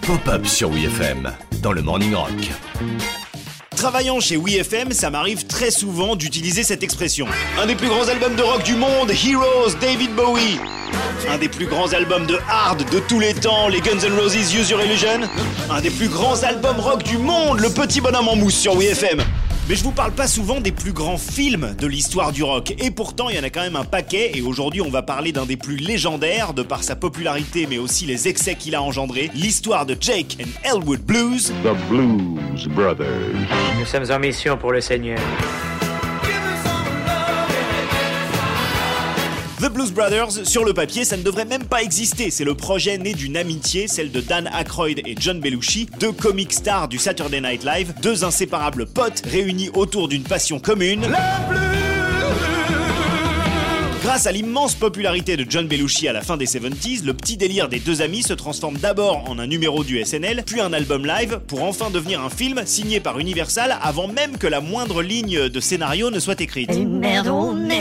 [0.00, 2.30] Pop-up sur WeFM dans le Morning Rock.
[3.76, 7.26] Travaillant chez WeFM, ça m'arrive très souvent d'utiliser cette expression.
[7.60, 10.58] Un des plus grands albums de rock du monde, Heroes, David Bowie.
[11.28, 14.54] Un des plus grands albums de hard de tous les temps, les Guns N' Roses
[14.54, 15.28] Use Your Illusion.
[15.68, 19.22] Un des plus grands albums rock du monde, Le Petit Bonhomme en Mousse sur WeFM.
[19.68, 22.74] Mais je vous parle pas souvent des plus grands films de l'histoire du rock.
[22.78, 24.30] Et pourtant, il y en a quand même un paquet.
[24.34, 28.06] Et aujourd'hui, on va parler d'un des plus légendaires, de par sa popularité, mais aussi
[28.06, 29.30] les excès qu'il a engendrés.
[29.34, 31.52] L'histoire de Jake and Elwood Blues.
[31.62, 33.34] The Blues Brothers.
[33.78, 35.20] Nous sommes en mission pour le Seigneur.
[39.78, 42.32] Blues Brothers, sur le papier, ça ne devrait même pas exister.
[42.32, 46.52] C'est le projet né d'une amitié, celle de Dan Aykroyd et John Belushi, deux comic
[46.52, 51.06] stars du Saturday Night Live, deux inséparables potes réunis autour d'une passion commune.
[54.02, 57.68] Grâce à l'immense popularité de John Belushi à la fin des 70s, le petit délire
[57.68, 61.40] des deux amis se transforme d'abord en un numéro du SNL, puis un album live,
[61.46, 65.60] pour enfin devenir un film signé par Universal avant même que la moindre ligne de
[65.60, 66.70] scénario ne soit écrite.
[66.70, 67.28] Merde,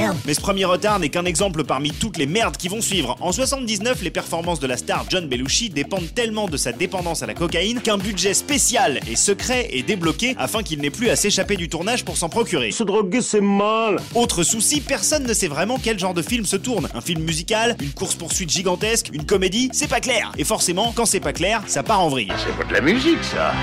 [0.07, 0.17] merde.
[0.25, 3.15] Mais ce premier retard n'est qu'un exemple parmi toutes les merdes qui vont suivre.
[3.21, 7.27] En 79, les performances de la star John Belushi dépendent tellement de sa dépendance à
[7.27, 11.55] la cocaïne qu'un budget spécial et secret est débloqué afin qu'il n'ait plus à s'échapper
[11.55, 12.71] du tournage pour s'en procurer.
[12.71, 13.97] Se droguer, c'est mal.
[14.15, 16.87] Autre souci, personne ne sait vraiment quel genre de film se tourne.
[16.93, 20.31] Un film musical, une course-poursuite gigantesque, une comédie, c'est pas clair.
[20.37, 22.31] Et forcément, quand c'est pas clair, ça part en vrille.
[22.37, 23.53] C'est pas de la musique, ça.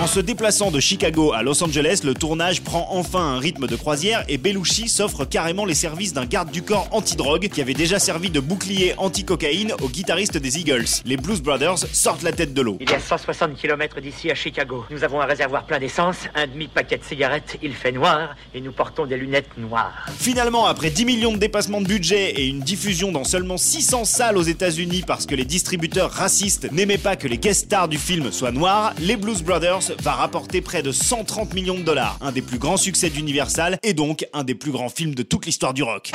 [0.00, 3.76] En se déplaçant de Chicago à Los Angeles, le tournage prend enfin un rythme de
[3.76, 7.98] croisière et Belushi s'offre carrément les services d'un garde du corps anti-drogue qui avait déjà
[7.98, 10.84] servi de bouclier anti-cocaïne au guitariste des Eagles.
[11.04, 12.76] Les Blues Brothers sortent la tête de l'eau.
[12.80, 14.84] Il y a 160 km d'ici à Chicago.
[14.88, 18.70] Nous avons un réservoir plein d'essence, un demi-paquet de cigarettes, il fait noir et nous
[18.70, 20.06] portons des lunettes noires.
[20.16, 24.38] Finalement, après 10 millions de dépassements de budget et une diffusion dans seulement 600 salles
[24.38, 28.30] aux États-Unis parce que les distributeurs racistes n'aimaient pas que les guest stars du film
[28.30, 32.42] soient noirs, les Blues Brothers va rapporter près de 130 millions de dollars, un des
[32.42, 35.82] plus grands succès d'Universal et donc un des plus grands films de toute l'histoire du
[35.82, 36.12] rock.